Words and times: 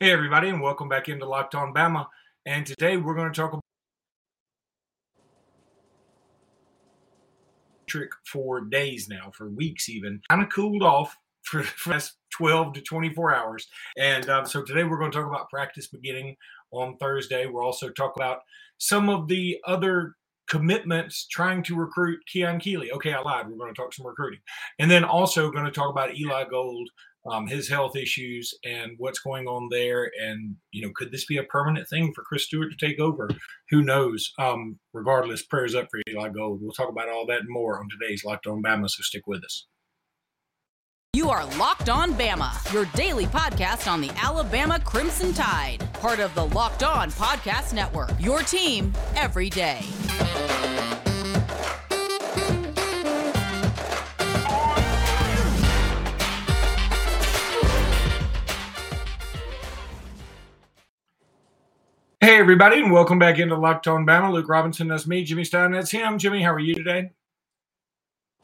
Hey, 0.00 0.10
everybody, 0.10 0.48
and 0.48 0.60
welcome 0.60 0.88
back 0.88 1.08
into 1.08 1.24
Locked 1.24 1.54
On 1.54 1.72
Bama. 1.72 2.06
And 2.44 2.66
today 2.66 2.96
we're 2.96 3.14
going 3.14 3.32
to 3.32 3.40
talk 3.40 3.52
about 3.52 3.62
trick 7.86 8.10
for 8.26 8.62
days 8.62 9.08
now, 9.08 9.30
for 9.32 9.48
weeks 9.48 9.88
even. 9.88 10.20
Kind 10.28 10.42
of 10.42 10.48
cooled 10.48 10.82
off 10.82 11.16
for 11.42 11.62
the 11.62 11.70
last 11.86 12.16
12 12.30 12.72
to 12.72 12.80
24 12.80 13.36
hours. 13.36 13.68
And 13.96 14.28
um, 14.28 14.46
so 14.46 14.62
today 14.62 14.82
we're 14.82 14.98
going 14.98 15.12
to 15.12 15.16
talk 15.16 15.28
about 15.28 15.48
practice 15.48 15.86
beginning 15.86 16.34
on 16.72 16.96
Thursday. 16.96 17.46
We'll 17.46 17.64
also 17.64 17.88
talk 17.88 18.16
about 18.16 18.40
some 18.78 19.08
of 19.08 19.28
the 19.28 19.58
other 19.64 20.16
commitments 20.48 21.28
trying 21.30 21.62
to 21.62 21.76
recruit 21.76 22.18
Keon 22.26 22.58
Keeley. 22.58 22.90
Okay, 22.90 23.12
I 23.12 23.20
lied. 23.20 23.48
We're 23.48 23.58
going 23.58 23.72
to 23.72 23.80
talk 23.80 23.94
some 23.94 24.08
recruiting. 24.08 24.40
And 24.80 24.90
then 24.90 25.04
also 25.04 25.52
going 25.52 25.66
to 25.66 25.70
talk 25.70 25.90
about 25.90 26.18
Eli 26.18 26.46
Gold 26.50 26.90
um, 27.30 27.46
his 27.46 27.68
health 27.68 27.96
issues 27.96 28.52
and 28.64 28.92
what's 28.98 29.18
going 29.18 29.46
on 29.46 29.68
there. 29.70 30.10
And, 30.20 30.56
you 30.72 30.82
know, 30.82 30.92
could 30.94 31.10
this 31.10 31.24
be 31.24 31.38
a 31.38 31.44
permanent 31.44 31.88
thing 31.88 32.12
for 32.14 32.22
Chris 32.22 32.44
Stewart 32.44 32.70
to 32.70 32.86
take 32.86 33.00
over? 33.00 33.28
Who 33.70 33.82
knows? 33.82 34.32
Um, 34.38 34.78
regardless, 34.92 35.44
prayers 35.44 35.74
up 35.74 35.88
for 35.90 36.00
Eli 36.08 36.28
Gold. 36.30 36.60
We'll 36.62 36.72
talk 36.72 36.90
about 36.90 37.08
all 37.08 37.26
that 37.26 37.40
and 37.40 37.48
more 37.48 37.78
on 37.78 37.88
today's 37.88 38.24
Locked 38.24 38.46
On 38.46 38.62
Bama, 38.62 38.88
so 38.88 39.02
stick 39.02 39.26
with 39.26 39.44
us. 39.44 39.66
You 41.14 41.30
are 41.30 41.46
Locked 41.58 41.88
On 41.88 42.12
Bama, 42.14 42.72
your 42.72 42.86
daily 42.86 43.26
podcast 43.26 43.88
on 43.88 44.00
the 44.00 44.10
Alabama 44.20 44.80
Crimson 44.80 45.32
Tide, 45.32 45.88
part 45.94 46.18
of 46.18 46.34
the 46.34 46.46
Locked 46.46 46.82
On 46.82 47.08
Podcast 47.12 47.72
Network, 47.72 48.10
your 48.18 48.40
team 48.40 48.92
every 49.14 49.48
day. 49.48 49.80
Hey, 62.24 62.38
everybody, 62.38 62.80
and 62.80 62.90
welcome 62.90 63.18
back 63.18 63.38
into 63.38 63.54
Locked 63.54 63.86
On 63.86 64.06
Bama. 64.06 64.32
Luke 64.32 64.48
Robinson, 64.48 64.88
that's 64.88 65.06
me. 65.06 65.22
Jimmy 65.24 65.44
Stein, 65.44 65.72
that's 65.72 65.90
him. 65.90 66.16
Jimmy, 66.16 66.42
how 66.42 66.54
are 66.54 66.58
you 66.58 66.74
today? 66.74 67.10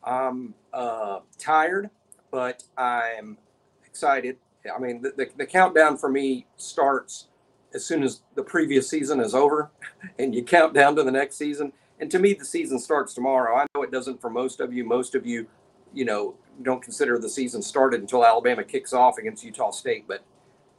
I'm 0.05 0.53
uh, 0.71 1.21
tired, 1.39 1.89
but 2.31 2.63
I'm 2.77 3.39
excited. 3.87 4.37
I 4.71 4.79
mean, 4.79 5.01
the, 5.01 5.15
the, 5.17 5.31
the, 5.35 5.47
countdown 5.47 5.97
for 5.97 6.11
me 6.11 6.47
starts 6.59 7.29
as 7.73 7.83
soon 7.87 8.03
as 8.03 8.21
the 8.35 8.43
previous 8.43 8.87
season 8.87 9.19
is 9.19 9.35
over, 9.35 9.71
and 10.19 10.35
you 10.35 10.45
count 10.45 10.75
down 10.75 10.95
to 10.97 11.03
the 11.03 11.11
next 11.11 11.37
season. 11.37 11.73
And 12.01 12.11
to 12.11 12.19
me, 12.19 12.35
the 12.35 12.45
season 12.45 12.79
starts 12.79 13.15
tomorrow. 13.15 13.57
I 13.57 13.65
know 13.75 13.83
it 13.83 13.91
doesn't 13.91 14.21
for 14.21 14.29
most 14.29 14.61
of 14.61 14.75
you. 14.75 14.85
Most 14.85 15.15
of 15.15 15.25
you, 15.25 15.47
you 15.95 16.05
know, 16.05 16.35
don't 16.65 16.83
consider 16.83 17.19
the 17.19 17.31
season 17.31 17.63
started 17.63 18.03
until 18.03 18.27
Alabama 18.27 18.63
kicks 18.63 18.93
off 18.93 19.17
against 19.17 19.43
Utah 19.43 19.71
State. 19.71 20.05
But 20.07 20.23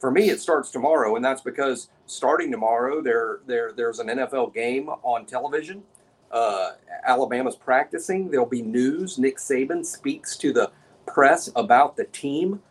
for 0.02 0.10
me, 0.10 0.32
it 0.32 0.42
starts 0.42 0.72
tomorrow, 0.72 1.16
and 1.16 1.24
that's 1.24 1.42
because 1.42 1.90
starting 2.08 2.52
tomorrow, 2.52 3.02
there 3.02 3.40
there 3.46 3.72
there's 3.72 4.00
an 4.00 4.08
NFL 4.08 4.54
game 4.54 4.90
on 4.90 5.28
television. 5.28 5.84
Uh, 6.32 6.72
Alabama's 7.06 7.56
practicing. 7.56 8.32
There'll 8.32 8.48
be 8.48 8.64
news. 8.64 9.20
Nick 9.20 9.38
Saban 9.38 9.86
speaks 9.86 10.36
to 10.38 10.52
the 10.52 10.72
press 11.06 11.52
about 11.56 11.96
the 11.96 12.06
team 12.06 12.62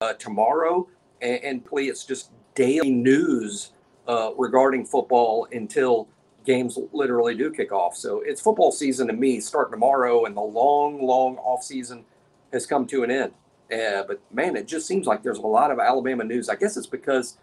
uh, 0.00 0.12
tomorrow, 0.12 0.88
and, 1.20 1.42
and 1.42 1.62
it's 1.72 2.04
just 2.04 2.30
daily 2.54 2.92
news 2.92 3.72
uh, 4.06 4.30
regarding 4.36 4.84
football 4.84 5.48
until 5.50 6.08
games 6.44 6.78
literally 6.92 7.34
do 7.34 7.50
kick 7.50 7.72
off. 7.72 7.96
So 7.96 8.20
it's 8.20 8.40
football 8.40 8.70
season 8.70 9.08
to 9.08 9.12
me 9.12 9.40
starting 9.40 9.72
tomorrow, 9.72 10.26
and 10.26 10.36
the 10.36 10.42
long, 10.42 11.04
long 11.04 11.36
off 11.38 11.64
season 11.64 12.04
has 12.52 12.64
come 12.64 12.86
to 12.86 13.02
an 13.02 13.10
end. 13.10 13.32
Uh, 13.72 14.02
but 14.06 14.20
man, 14.32 14.56
it 14.56 14.66
just 14.66 14.86
seems 14.86 15.06
like 15.06 15.22
there's 15.22 15.38
a 15.38 15.46
lot 15.46 15.70
of 15.70 15.78
Alabama 15.78 16.24
news. 16.24 16.48
I 16.48 16.56
guess 16.56 16.76
it's 16.76 16.86
because 16.86 17.38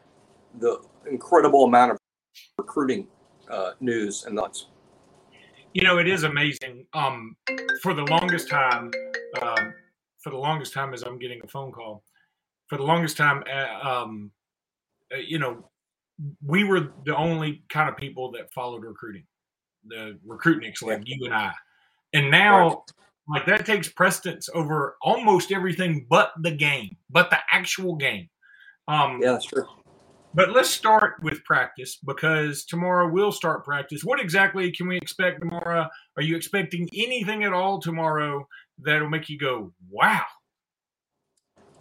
the 0.59 0.81
incredible 1.09 1.65
amount 1.65 1.91
of 1.91 1.97
recruiting 2.57 3.07
uh, 3.49 3.71
news 3.79 4.25
and 4.25 4.35
nuts. 4.35 4.67
You 5.73 5.83
know, 5.83 5.97
it 5.97 6.07
is 6.07 6.23
amazing. 6.23 6.85
Um, 6.93 7.35
for 7.81 7.93
the 7.93 8.03
longest 8.03 8.49
time, 8.49 8.91
um, 9.41 9.73
for 10.19 10.29
the 10.29 10.37
longest 10.37 10.73
time, 10.73 10.93
as 10.93 11.03
I'm 11.03 11.17
getting 11.17 11.41
a 11.43 11.47
phone 11.47 11.71
call, 11.71 12.03
for 12.67 12.77
the 12.77 12.83
longest 12.83 13.17
time, 13.17 13.43
uh, 13.51 13.87
um, 13.87 14.31
uh, 15.13 15.17
you 15.17 15.39
know, 15.39 15.65
we 16.45 16.63
were 16.63 16.91
the 17.05 17.15
only 17.15 17.63
kind 17.69 17.89
of 17.89 17.97
people 17.97 18.31
that 18.31 18.53
followed 18.53 18.83
recruiting, 18.83 19.23
the 19.87 20.19
recruitniks 20.25 20.81
like 20.81 21.01
yeah. 21.05 21.15
you 21.15 21.25
and 21.25 21.33
I. 21.33 21.53
And 22.13 22.29
now. 22.29 22.83
Like 23.31 23.45
that 23.45 23.65
takes 23.65 23.87
precedence 23.87 24.49
over 24.53 24.97
almost 25.01 25.53
everything 25.53 26.05
but 26.09 26.33
the 26.41 26.51
game, 26.51 26.97
but 27.09 27.29
the 27.29 27.37
actual 27.51 27.95
game. 27.95 28.27
Um, 28.89 29.19
yeah, 29.21 29.31
that's 29.31 29.45
true. 29.45 29.65
But 30.33 30.51
let's 30.51 30.69
start 30.69 31.15
with 31.21 31.43
practice 31.45 31.97
because 32.05 32.65
tomorrow 32.65 33.09
we'll 33.09 33.31
start 33.31 33.63
practice. 33.63 34.03
What 34.03 34.19
exactly 34.19 34.71
can 34.71 34.87
we 34.87 34.97
expect 34.97 35.39
tomorrow? 35.39 35.87
Are 36.17 36.23
you 36.23 36.35
expecting 36.35 36.89
anything 36.93 37.43
at 37.43 37.53
all 37.53 37.79
tomorrow 37.79 38.47
that'll 38.79 39.09
make 39.09 39.29
you 39.29 39.37
go, 39.37 39.73
wow? 39.89 40.23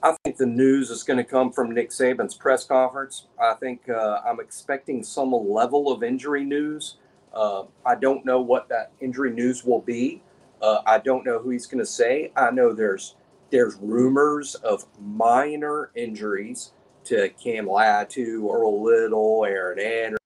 I 0.03 0.16
think 0.25 0.37
the 0.37 0.47
news 0.47 0.91
is 0.91 1.03
going 1.03 1.19
to 1.19 1.25
come 1.25 1.53
from 1.53 1.75
Nick 1.75 1.91
Saban's 1.91 2.34
press 2.34 2.65
conference. 2.65 3.27
I 3.41 3.55
think 3.55 3.89
uh, 3.89 4.21
I'm 4.25 4.41
expecting 4.41 5.03
some 5.03 5.33
level 5.33 5.93
of 5.93 6.03
injury 6.03 6.44
news. 6.44 6.97
Uh, 7.34 7.65
I 7.84 7.97
don't 7.97 8.25
know 8.25 8.41
what 8.41 8.69
that 8.69 8.93
injury 9.00 9.33
news 9.33 9.65
will 9.65 9.83
be. 9.83 10.22
Uh, 10.60 10.81
I 10.87 10.98
don't 10.98 11.25
know 11.25 11.38
who 11.38 11.50
he's 11.50 11.66
going 11.66 11.78
to 11.78 11.87
say. 11.87 12.32
I 12.37 12.50
know 12.50 12.72
there's 12.72 13.16
there's 13.50 13.76
rumors 13.76 14.54
of 14.56 14.84
minor 15.00 15.91
injuries 15.94 16.72
to 17.04 17.31
Cam 17.31 17.66
Latu, 17.66 18.53
Earl 18.53 18.82
Little, 18.82 19.44
Aaron 19.44 20.16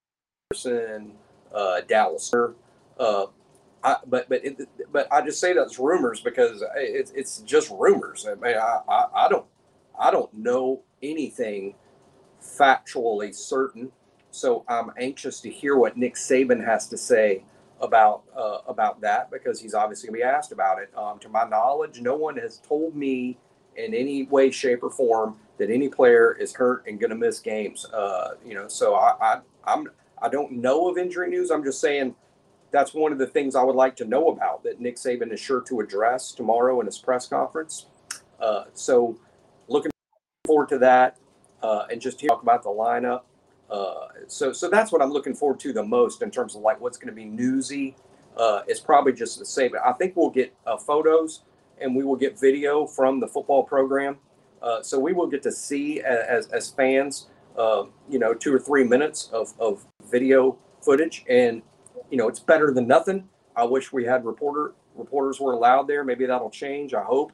Anderson, 0.53 1.13
uh, 1.55 1.81
Dallas. 1.83 2.33
Uh, 2.99 3.27
I, 3.83 3.97
but 4.07 4.29
but 4.29 4.45
it, 4.45 4.69
but 4.93 5.13
I 5.13 5.23
just 5.23 5.41
say 5.41 5.53
that's 5.53 5.79
rumors 5.79 6.21
because 6.21 6.63
it's 6.77 7.11
it's 7.13 7.39
just 7.39 7.71
rumors. 7.71 8.27
I 8.27 8.35
mean, 8.35 8.57
I, 8.57 8.81
I, 8.89 9.05
I 9.15 9.29
don't 9.29 9.47
I 9.99 10.11
don't 10.11 10.33
know 10.35 10.83
anything 11.03 11.75
factually 12.43 13.35
certain. 13.35 13.93
So 14.31 14.65
I'm 14.69 14.91
anxious 14.99 15.41
to 15.43 15.51
hear 15.51 15.77
what 15.77 15.97
Nick 15.97 16.15
Saban 16.15 16.65
has 16.65 16.89
to 16.89 16.97
say 16.97 17.45
about 17.81 18.23
uh, 18.37 18.59
about 18.67 19.01
that 19.01 19.31
because 19.31 19.61
he's 19.61 19.75
obviously 19.75 20.09
going 20.09 20.21
to 20.21 20.25
be 20.25 20.29
asked 20.29 20.53
about 20.53 20.79
it. 20.81 20.91
Um, 20.97 21.19
to 21.21 21.29
my 21.29 21.49
knowledge, 21.49 22.01
no 22.01 22.15
one 22.17 22.37
has 22.37 22.59
told 22.59 22.95
me 22.95 23.37
in 23.77 23.95
any 23.95 24.25
way, 24.25 24.51
shape, 24.51 24.83
or 24.83 24.91
form 24.91 25.37
that 25.59 25.71
any 25.71 25.89
player 25.89 26.37
is 26.39 26.55
hurt 26.55 26.85
and 26.87 26.99
going 26.99 27.11
to 27.11 27.17
miss 27.17 27.41
games. 27.41 27.87
Uh, 27.87 28.35
you 28.45 28.55
know, 28.55 28.69
so 28.69 28.95
I, 28.95 29.15
I 29.21 29.41
I'm 29.65 29.89
I 30.23 30.29
don't 30.29 30.53
know 30.53 30.89
of 30.89 30.99
injury 30.99 31.29
news. 31.29 31.51
I'm 31.51 31.65
just 31.65 31.81
saying 31.81 32.15
that's 32.71 32.93
one 32.93 33.13
of 33.13 33.19
the 33.19 33.27
things 33.27 33.55
I 33.55 33.63
would 33.63 33.77
like 33.77 33.95
to 33.97 34.05
know 34.05 34.29
about 34.29 34.65
that 34.65 34.81
Nick 34.81 34.97
Saban 34.97 35.33
is 35.33 35.41
sure 35.41 35.61
to 35.63 35.81
address 35.81 36.33
tomorrow 36.33 36.81
in 36.81 36.87
his 36.87 36.99
press 36.99 37.29
conference. 37.29 37.87
Uh, 38.41 38.65
so 38.75 39.17
looking 39.69 39.93
forward 40.45 40.69
to 40.71 40.79
that 40.79 41.17
uh, 41.63 41.87
and 41.91 42.01
just 42.01 42.19
to 42.21 42.27
talk 42.27 42.43
about 42.43 42.63
the 42.63 42.69
lineup. 42.69 43.23
Uh, 43.71 44.09
so 44.27 44.53
so 44.53 44.69
that's 44.69 44.93
what 44.93 45.03
I'm 45.03 45.11
looking 45.11 45.35
forward 45.35 45.61
to 45.61 45.73
the 45.73 45.83
most 45.83 46.23
in 46.23 46.31
terms 46.31 46.55
of 46.55 46.63
like 46.63 46.81
what's 46.81 46.99
going 46.99 47.09
to 47.09 47.15
be 47.15 47.25
newsy. 47.25 47.97
Uh, 48.37 48.63
it's 48.67 48.81
probably 48.81 49.13
just 49.13 49.39
the 49.39 49.47
same. 49.47 49.73
I 49.85 49.93
think 49.93 50.17
we'll 50.17 50.31
get 50.31 50.55
uh, 50.67 50.77
photos 50.77 51.43
and 51.81 51.95
we 51.95 52.05
will 52.05 52.17
get 52.17 52.39
video 52.39 52.87
from 52.87 53.21
the 53.21 53.27
football 53.27 53.63
program. 53.63 54.19
Uh, 54.63 54.83
so 54.83 54.99
we 54.99 55.13
will 55.13 55.27
get 55.27 55.43
to 55.43 55.53
see 55.53 56.01
as, 56.01 56.47
as 56.49 56.71
fans, 56.71 57.29
uh, 57.59 57.85
you 58.09 58.19
know, 58.19 58.33
two 58.33 58.55
or 58.55 58.59
three 58.59 58.85
minutes 58.85 59.29
of, 59.33 59.53
of 59.61 59.85
video 60.11 60.57
footage, 60.81 61.25
and 61.29 61.63
you 62.11 62.17
know, 62.17 62.29
it's 62.29 62.41
better 62.41 62.73
than 62.73 62.87
nothing. 62.87 63.29
I 63.57 63.65
wish 63.65 63.93
we 63.93 64.05
had 64.05 64.25
reporter 64.25 64.75
reporters 64.95 65.41
were 65.41 65.53
allowed 65.53 65.89
there. 65.89 66.05
Maybe 66.05 66.25
that'll 66.27 66.51
change. 66.51 66.95
I 66.95 67.03
hope. 67.03 67.33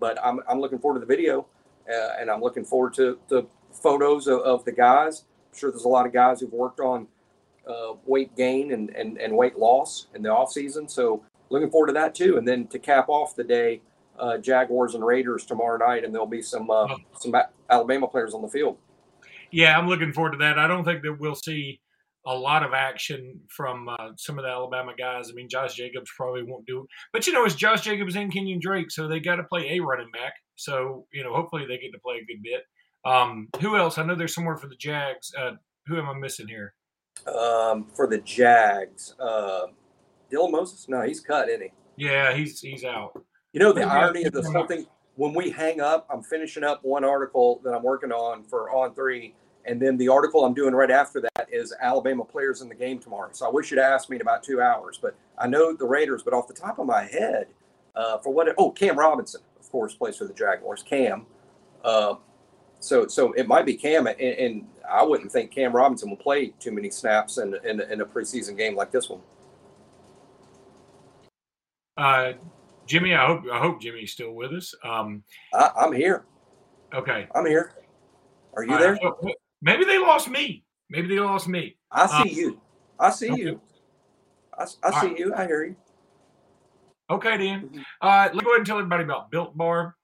But 0.00 0.18
I'm, 0.24 0.40
I'm 0.48 0.60
looking 0.60 0.80
forward 0.80 1.00
to 1.00 1.06
the 1.06 1.14
video, 1.14 1.46
and 1.86 2.30
I'm 2.30 2.40
looking 2.40 2.64
forward 2.64 2.94
to, 2.94 3.18
to 3.28 3.46
photos 3.72 4.26
of, 4.26 4.40
of, 4.40 4.64
the 4.64 4.72
guys. 4.72 5.24
I'm 5.52 5.58
sure 5.58 5.70
there's 5.70 5.84
a 5.84 5.88
lot 5.88 6.06
of 6.06 6.12
guys 6.12 6.40
who've 6.40 6.52
worked 6.52 6.80
on 6.80 7.06
uh, 7.68 7.94
weight 8.06 8.34
gain 8.36 8.72
and, 8.72 8.90
and, 8.90 9.18
and 9.18 9.36
weight 9.36 9.58
loss 9.58 10.06
in 10.14 10.22
the 10.22 10.30
off 10.30 10.52
season. 10.52 10.88
So 10.88 11.22
looking 11.50 11.70
forward 11.70 11.88
to 11.88 11.92
that 11.94 12.14
too. 12.14 12.36
And 12.36 12.46
then 12.46 12.66
to 12.68 12.78
cap 12.78 13.08
off 13.08 13.36
the 13.36 13.44
day, 13.44 13.82
uh, 14.18 14.38
Jaguars 14.38 14.94
and 14.94 15.04
Raiders 15.04 15.46
tomorrow 15.46 15.78
night, 15.78 16.04
and 16.04 16.14
there'll 16.14 16.26
be 16.26 16.42
some 16.42 16.70
uh, 16.70 16.86
oh. 16.90 16.96
some 17.18 17.34
Alabama 17.70 18.06
players 18.06 18.34
on 18.34 18.42
the 18.42 18.48
field. 18.48 18.78
Yeah, 19.50 19.78
I'm 19.78 19.88
looking 19.88 20.12
forward 20.12 20.32
to 20.32 20.38
that. 20.38 20.58
I 20.58 20.66
don't 20.66 20.84
think 20.84 21.02
that 21.02 21.18
we'll 21.18 21.34
see 21.34 21.80
a 22.24 22.34
lot 22.34 22.62
of 22.62 22.72
action 22.72 23.40
from 23.48 23.88
uh, 23.88 24.10
some 24.16 24.38
of 24.38 24.44
the 24.44 24.50
Alabama 24.50 24.92
guys. 24.96 25.28
I 25.28 25.32
mean, 25.34 25.48
Josh 25.48 25.74
Jacobs 25.74 26.10
probably 26.16 26.42
won't 26.42 26.66
do 26.66 26.80
it, 26.80 26.86
but 27.12 27.26
you 27.26 27.32
know, 27.32 27.44
it's 27.44 27.54
Josh 27.54 27.82
Jacobs 27.82 28.16
and 28.16 28.32
Kenyon 28.32 28.60
Drake, 28.60 28.90
so 28.90 29.08
they 29.08 29.20
got 29.20 29.36
to 29.36 29.44
play 29.44 29.72
a 29.72 29.80
running 29.80 30.10
back. 30.12 30.34
So 30.56 31.06
you 31.12 31.24
know, 31.24 31.34
hopefully 31.34 31.64
they 31.66 31.78
get 31.78 31.92
to 31.92 31.98
play 31.98 32.16
a 32.16 32.24
good 32.24 32.42
bit. 32.42 32.62
Um, 33.04 33.48
who 33.60 33.76
else? 33.76 33.98
I 33.98 34.04
know 34.04 34.14
there's 34.14 34.34
somewhere 34.34 34.56
for 34.56 34.68
the 34.68 34.76
Jags. 34.76 35.32
Uh, 35.36 35.52
who 35.86 35.98
am 35.98 36.08
I 36.08 36.14
missing 36.14 36.48
here? 36.48 36.74
Um, 37.26 37.86
for 37.94 38.06
the 38.06 38.18
Jags, 38.18 39.14
uh, 39.20 39.66
Dylan 40.32 40.50
Moses. 40.50 40.88
No, 40.88 41.02
he's 41.02 41.20
cut, 41.20 41.48
isn't 41.48 41.62
he? 41.62 41.72
Yeah, 41.96 42.32
he's 42.34 42.60
he's 42.60 42.84
out. 42.84 43.12
You 43.52 43.60
know 43.60 43.72
the 43.72 43.82
irony 43.82 44.24
of 44.24 44.32
this 44.32 44.50
whole 44.50 44.66
thing. 44.66 44.86
when 45.16 45.34
we 45.34 45.50
hang 45.50 45.80
up, 45.80 46.06
I'm 46.10 46.22
finishing 46.22 46.64
up 46.64 46.80
one 46.82 47.04
article 47.04 47.60
that 47.64 47.74
I'm 47.74 47.82
working 47.82 48.12
on 48.12 48.44
for 48.44 48.70
On 48.70 48.94
Three, 48.94 49.34
and 49.66 49.80
then 49.80 49.96
the 49.96 50.08
article 50.08 50.44
I'm 50.44 50.54
doing 50.54 50.74
right 50.74 50.90
after 50.90 51.20
that 51.20 51.48
is 51.50 51.74
Alabama 51.80 52.24
players 52.24 52.62
in 52.62 52.68
the 52.68 52.74
game 52.74 52.98
tomorrow. 52.98 53.28
So 53.32 53.46
I 53.46 53.50
wish 53.50 53.70
you'd 53.70 53.80
asked 53.80 54.08
me 54.08 54.16
in 54.16 54.22
about 54.22 54.42
two 54.42 54.62
hours, 54.62 54.98
but 55.00 55.14
I 55.38 55.46
know 55.46 55.74
the 55.74 55.84
Raiders. 55.84 56.22
But 56.22 56.34
off 56.34 56.48
the 56.48 56.54
top 56.54 56.78
of 56.78 56.86
my 56.86 57.04
head, 57.04 57.48
uh, 57.94 58.18
for 58.18 58.32
what? 58.32 58.48
Oh, 58.56 58.70
Cam 58.70 58.98
Robinson, 58.98 59.42
of 59.60 59.70
course, 59.70 59.94
plays 59.94 60.16
for 60.16 60.24
the 60.24 60.34
Jaguars. 60.34 60.82
Cam. 60.82 61.26
Uh, 61.84 62.14
so 62.82 63.06
so 63.06 63.32
it 63.32 63.46
might 63.46 63.64
be 63.64 63.74
Cam, 63.74 64.06
and, 64.08 64.18
and, 64.20 64.66
I 64.90 65.04
wouldn't 65.04 65.30
think 65.30 65.52
Cam 65.52 65.74
Robinson 65.74 66.10
will 66.10 66.16
play 66.16 66.48
too 66.58 66.72
many 66.72 66.90
snaps 66.90 67.38
in, 67.38 67.54
in, 67.64 67.80
in 67.80 68.00
a 68.00 68.04
preseason 68.04 68.58
game 68.58 68.74
like 68.76 68.90
this 68.90 69.08
one. 69.08 69.20
Uh, 71.96 72.32
Jimmy, 72.86 73.14
I 73.14 73.26
hope 73.26 73.44
I 73.50 73.58
hope 73.58 73.80
Jimmy's 73.80 74.12
still 74.12 74.32
with 74.32 74.52
us. 74.52 74.74
Um, 74.84 75.22
I, 75.54 75.70
am 75.78 75.92
here. 75.92 76.24
Okay, 76.92 77.28
I'm 77.34 77.46
here. 77.46 77.72
Are 78.54 78.64
you 78.64 78.76
there? 78.76 78.98
maybe 79.62 79.84
they 79.84 79.98
lost 79.98 80.28
me. 80.28 80.64
Maybe 80.90 81.06
they 81.06 81.20
lost 81.20 81.48
me. 81.48 81.76
I 81.90 82.06
see 82.06 82.30
um, 82.30 82.36
you. 82.36 82.60
I 82.98 83.10
see 83.10 83.30
okay. 83.30 83.42
you. 83.42 83.60
I, 84.58 84.64
I 84.82 85.00
see 85.00 85.06
right. 85.06 85.18
you. 85.18 85.34
I 85.34 85.46
hear 85.46 85.64
you. 85.64 85.76
Okay, 87.08 87.36
then. 87.36 87.60
Mm-hmm. 87.68 87.80
Uh, 88.00 88.28
let's 88.32 88.42
go 88.42 88.50
ahead 88.50 88.58
and 88.58 88.66
tell 88.66 88.78
everybody 88.78 89.04
about 89.04 89.30
Built 89.30 89.56
Bar. 89.56 89.96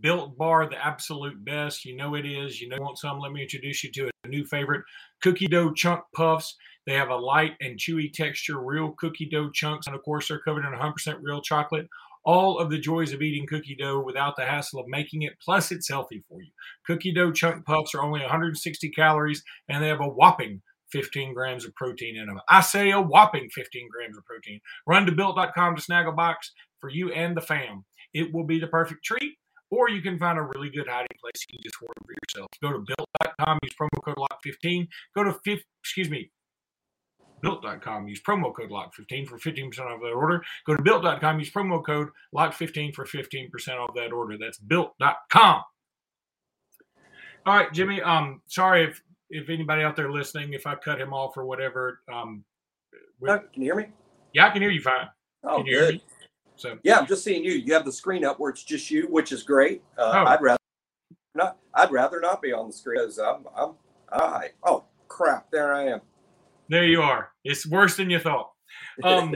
Built 0.00 0.36
Bar, 0.36 0.68
the 0.68 0.84
absolute 0.84 1.44
best. 1.44 1.84
You 1.84 1.96
know 1.96 2.14
it 2.14 2.26
is. 2.26 2.60
You 2.60 2.68
know 2.68 2.76
you 2.76 2.82
want 2.82 2.98
some. 2.98 3.18
Let 3.18 3.32
me 3.32 3.42
introduce 3.42 3.84
you 3.84 3.90
to 3.92 4.10
a 4.24 4.28
new 4.28 4.44
favorite 4.44 4.84
cookie 5.22 5.46
dough 5.46 5.72
chunk 5.72 6.02
puffs. 6.14 6.56
They 6.86 6.94
have 6.94 7.10
a 7.10 7.16
light 7.16 7.52
and 7.60 7.78
chewy 7.78 8.12
texture, 8.12 8.60
real 8.60 8.94
cookie 8.98 9.28
dough 9.30 9.50
chunks. 9.52 9.86
And 9.86 9.94
of 9.94 10.02
course, 10.02 10.28
they're 10.28 10.40
covered 10.40 10.64
in 10.64 10.72
100% 10.72 11.18
real 11.22 11.42
chocolate. 11.42 11.88
All 12.24 12.58
of 12.58 12.70
the 12.70 12.78
joys 12.78 13.12
of 13.12 13.22
eating 13.22 13.46
cookie 13.46 13.76
dough 13.76 14.00
without 14.00 14.36
the 14.36 14.44
hassle 14.44 14.80
of 14.80 14.86
making 14.88 15.22
it. 15.22 15.34
Plus, 15.42 15.72
it's 15.72 15.88
healthy 15.88 16.22
for 16.28 16.42
you. 16.42 16.50
Cookie 16.86 17.12
dough 17.12 17.32
chunk 17.32 17.64
puffs 17.64 17.94
are 17.94 18.02
only 18.02 18.20
160 18.20 18.90
calories 18.90 19.42
and 19.68 19.82
they 19.82 19.88
have 19.88 20.00
a 20.00 20.08
whopping 20.08 20.60
15 20.92 21.34
grams 21.34 21.64
of 21.64 21.74
protein 21.74 22.16
in 22.16 22.26
them. 22.26 22.40
I 22.48 22.60
say 22.60 22.90
a 22.90 23.00
whopping 23.00 23.48
15 23.54 23.88
grams 23.90 24.18
of 24.18 24.24
protein. 24.24 24.60
Run 24.86 25.06
to 25.06 25.12
built.com 25.12 25.76
to 25.76 25.82
snag 25.82 26.06
a 26.06 26.12
box 26.12 26.52
for 26.78 26.90
you 26.90 27.12
and 27.12 27.36
the 27.36 27.40
fam. 27.40 27.84
It 28.12 28.34
will 28.34 28.44
be 28.44 28.58
the 28.58 28.66
perfect 28.66 29.04
treat 29.04 29.38
or 29.70 29.88
you 29.88 30.02
can 30.02 30.18
find 30.18 30.38
a 30.38 30.42
really 30.42 30.70
good 30.70 30.88
hiding 30.88 31.06
place 31.20 31.44
you 31.48 31.58
can 31.58 31.62
just 31.62 31.76
order 31.80 32.00
for 32.04 32.12
yourself. 32.12 32.48
Go 32.62 32.72
to 32.72 32.78
built.com, 32.78 33.58
use 33.62 33.72
promo 33.80 34.02
code 34.04 34.16
LOCK15. 34.16 34.88
Go 35.14 35.24
to, 35.24 35.32
fifth, 35.44 35.64
excuse 35.82 36.10
me, 36.10 36.30
built.com, 37.42 38.08
use 38.08 38.20
promo 38.22 38.54
code 38.54 38.70
LOCK15 38.70 39.28
for 39.28 39.38
15% 39.38 39.80
off 39.80 40.00
that 40.00 40.12
order. 40.12 40.42
Go 40.66 40.76
to 40.76 40.82
built.com, 40.82 41.38
use 41.38 41.50
promo 41.50 41.84
code 41.84 42.08
LOCK15 42.34 42.94
for 42.94 43.04
15% 43.04 43.78
off 43.78 43.94
that 43.94 44.12
order. 44.12 44.36
That's 44.38 44.58
built.com. 44.58 45.62
All 47.46 47.56
right, 47.56 47.72
Jimmy. 47.72 48.02
Um, 48.02 48.42
sorry 48.46 48.84
if 48.84 49.02
if 49.30 49.48
anybody 49.48 49.82
out 49.82 49.96
there 49.96 50.10
listening, 50.10 50.52
if 50.52 50.66
I 50.66 50.74
cut 50.74 51.00
him 51.00 51.14
off 51.14 51.36
or 51.36 51.44
whatever. 51.44 52.00
Um, 52.12 52.44
can 53.24 53.40
you 53.54 53.62
hear 53.62 53.76
me? 53.76 53.86
Yeah, 54.34 54.48
I 54.48 54.50
can 54.50 54.60
hear 54.60 54.70
you 54.70 54.82
fine. 54.82 55.08
Oh, 55.44 55.58
can 55.58 55.66
you 55.66 55.78
good. 55.78 55.82
hear 55.82 55.92
me? 55.92 56.02
So 56.60 56.78
yeah, 56.82 56.98
I'm 56.98 57.06
just 57.06 57.24
seeing 57.24 57.42
you. 57.42 57.52
You 57.52 57.72
have 57.72 57.86
the 57.86 57.92
screen 57.92 58.22
up 58.22 58.38
where 58.38 58.50
it's 58.50 58.62
just 58.62 58.90
you, 58.90 59.06
which 59.08 59.32
is 59.32 59.42
great. 59.42 59.82
Uh, 59.96 60.12
oh. 60.14 60.24
I'd 60.26 60.42
rather 60.42 60.60
not. 61.34 61.56
I'd 61.72 61.90
rather 61.90 62.20
not 62.20 62.42
be 62.42 62.52
on 62.52 62.66
the 62.66 62.72
screen 62.72 63.00
because 63.00 63.18
I'm. 63.18 63.46
I'm. 63.56 63.72
I. 64.12 64.48
Oh 64.62 64.84
crap! 65.08 65.50
There 65.50 65.72
I 65.72 65.84
am. 65.86 66.00
There 66.68 66.84
you 66.84 67.00
are. 67.00 67.30
It's 67.44 67.66
worse 67.66 67.96
than 67.96 68.10
you 68.10 68.18
thought. 68.18 68.50
Um, 69.02 69.34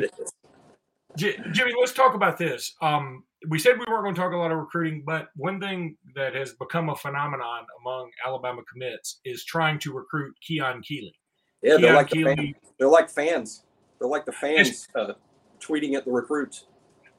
J- 1.17 1.38
Jimmy, 1.53 1.73
let's 1.81 1.93
talk 1.93 2.15
about 2.15 2.37
this. 2.37 2.75
Um, 2.82 3.25
we 3.49 3.59
said 3.59 3.79
we 3.79 3.87
weren't 3.88 4.05
going 4.05 4.15
to 4.15 4.21
talk 4.21 4.32
a 4.32 4.37
lot 4.37 4.53
of 4.53 4.59
recruiting, 4.59 5.03
but 5.06 5.29
one 5.35 5.59
thing 5.59 5.97
that 6.15 6.35
has 6.35 6.53
become 6.53 6.91
a 6.91 6.97
phenomenon 6.97 7.65
among 7.81 8.11
Alabama 8.26 8.62
commits 8.71 9.21
is 9.25 9.44
trying 9.44 9.79
to 9.79 9.93
recruit 9.94 10.35
Keon 10.47 10.82
Keeley. 10.82 11.15
Yeah, 11.62 11.79
they're 11.79 11.94
like 11.94 12.11
Keeley, 12.11 12.35
the 12.35 12.55
they're 12.79 12.88
like 12.88 13.09
fans. 13.09 13.65
They're 13.99 14.09
like 14.09 14.26
the 14.26 14.32
fans 14.32 14.88
uh, 14.94 15.15
tweeting 15.59 15.94
at 15.94 16.05
the 16.05 16.11
recruits. 16.11 16.67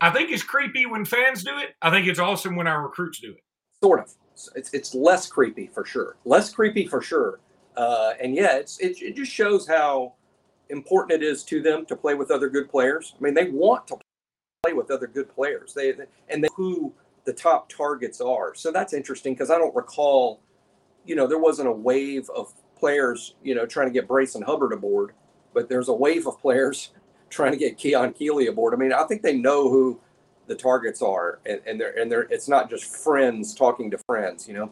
I 0.02 0.12
think 0.12 0.32
it's 0.32 0.44
creepy 0.44 0.86
when 0.86 1.06
fans 1.06 1.44
do 1.44 1.58
it. 1.58 1.76
I 1.82 1.90
think 1.90 2.08
it's 2.08 2.20
awesome 2.20 2.56
when 2.56 2.68
our 2.68 2.84
recruits 2.84 3.20
do 3.20 3.32
it. 3.32 3.44
Sort 3.84 4.00
of. 4.00 4.12
It's 4.56 4.74
it's 4.74 4.94
less 4.94 5.28
creepy 5.28 5.68
for 5.68 5.86
sure. 5.86 6.18
Less 6.26 6.54
creepy 6.54 6.88
for 6.88 7.02
sure. 7.02 7.40
Uh, 7.78 8.14
and 8.22 8.36
yeah, 8.36 8.58
it's 8.58 8.78
it, 8.80 9.02
it 9.02 9.16
just 9.16 9.32
shows 9.32 9.68
how 9.68 10.14
important 10.70 11.22
it 11.22 11.26
is 11.26 11.44
to 11.44 11.62
them 11.62 11.86
to 11.86 11.96
play 11.96 12.16
with 12.16 12.32
other 12.32 12.50
good 12.50 12.70
players. 12.70 13.14
I 13.18 13.24
mean, 13.24 13.34
they 13.34 13.50
want 13.50 13.88
to 13.88 13.98
play 14.64 14.74
with 14.74 14.92
other 14.92 15.08
good 15.08 15.34
players. 15.34 15.74
They 15.74 15.94
and 16.30 16.44
they 16.44 16.50
who 16.56 16.94
the 17.26 17.34
top 17.34 17.70
targets 17.70 18.22
are. 18.22 18.54
So 18.56 18.72
that's 18.72 18.94
interesting 18.94 19.34
because 19.34 19.50
I 19.50 19.58
don't 19.58 19.76
recall, 19.76 20.42
you 21.06 21.16
know, 21.16 21.28
there 21.28 21.40
wasn't 21.40 21.70
a 21.70 21.72
wave 21.72 22.30
of 22.36 22.54
players, 22.78 23.36
you 23.44 23.56
know, 23.56 23.66
trying 23.66 23.88
to 23.88 23.94
get 23.94 24.08
Brayson 24.08 24.44
Hubbard 24.44 24.74
aboard, 24.74 25.14
but 25.54 25.70
there's 25.70 25.88
a 25.90 25.94
wave 25.94 26.28
of 26.28 26.40
players 26.40 26.92
trying 27.30 27.52
to 27.52 27.58
get 27.58 27.78
Keon 27.78 28.14
Keeley 28.14 28.48
aboard. 28.48 28.74
I 28.74 28.78
mean, 28.78 28.94
I 28.94 29.04
think 29.04 29.22
they 29.22 29.36
know 29.36 29.70
who 29.70 30.00
the 30.48 30.56
targets 30.56 31.02
are, 31.02 31.40
and, 31.46 31.60
and 31.66 31.80
they're 31.80 31.98
and 32.00 32.12
they're 32.12 32.28
it's 32.30 32.48
not 32.48 32.70
just 32.70 32.86
friends 32.86 33.54
talking 33.54 33.92
to 33.92 33.98
friends, 34.06 34.48
you 34.48 34.54
know. 34.54 34.72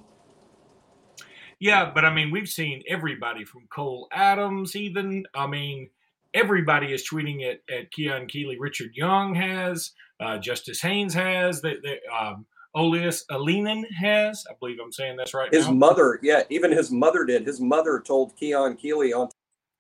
Yeah, 1.60 1.92
but 1.94 2.04
I 2.04 2.14
mean, 2.14 2.32
we've 2.32 2.50
seen 2.50 2.84
everybody 2.88 3.46
from 3.46 3.68
Cole 3.70 4.08
Adams, 4.12 4.76
even. 4.76 5.26
I 5.34 5.48
mean, 5.48 5.90
everybody 6.34 6.94
is 6.94 7.08
tweeting 7.08 7.50
at, 7.50 7.62
at 7.74 7.92
Keon 7.92 8.28
Keeley. 8.28 8.60
Richard 8.60 8.92
Young 8.96 9.34
has, 9.36 9.92
uh, 10.20 10.38
Justice 10.40 10.82
Haynes 10.82 11.14
has, 11.14 11.62
that 11.62 11.78
um, 12.14 12.46
Alinen 12.76 13.84
has. 13.94 14.44
I 14.50 14.56
believe 14.60 14.80
I'm 14.84 14.92
saying 14.92 15.16
that's 15.16 15.34
right. 15.34 15.54
His 15.54 15.68
now. 15.68 15.74
mother, 15.74 16.20
yeah, 16.22 16.44
even 16.50 16.72
his 16.72 16.92
mother 16.92 17.24
did. 17.24 17.46
His 17.46 17.62
mother 17.62 18.04
told 18.06 18.36
Keon 18.36 18.76
Keeley 18.76 19.14
on 19.14 19.30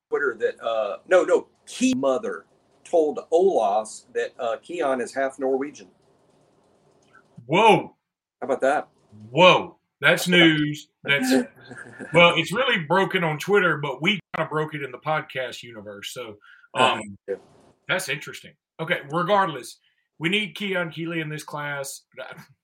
Twitter 0.09 0.37
that, 0.39 0.63
uh, 0.63 0.97
no, 1.09 1.23
no, 1.23 1.47
Key 1.65 1.93
mother 1.95 2.45
told 2.93 3.21
Olaus 3.33 4.03
that 4.13 4.33
uh, 4.39 4.57
Keon 4.61 5.01
is 5.01 5.15
half 5.15 5.39
Norwegian. 5.39 5.87
Whoa. 7.47 7.95
How 8.39 8.45
about 8.45 8.61
that? 8.61 8.87
Whoa. 9.31 9.77
That's 9.99 10.27
news. 10.27 10.89
That's 11.03 11.31
well, 12.13 12.35
it's 12.37 12.53
really 12.53 12.83
broken 12.83 13.23
on 13.23 13.39
Twitter, 13.39 13.77
but 13.77 13.99
we 13.99 14.19
kind 14.35 14.45
of 14.45 14.49
broke 14.51 14.75
it 14.75 14.83
in 14.83 14.91
the 14.91 14.99
podcast 14.99 15.63
universe. 15.63 16.13
So 16.13 16.35
um, 16.75 17.01
that's 17.87 18.09
interesting. 18.09 18.51
Okay, 18.79 18.99
regardless, 19.09 19.79
we 20.19 20.29
need 20.29 20.53
Keon 20.53 20.91
Keeley 20.91 21.21
in 21.21 21.29
this 21.29 21.43
class. 21.43 22.01